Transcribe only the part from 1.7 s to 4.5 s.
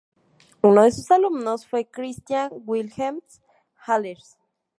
Christian Wilhelm Allers.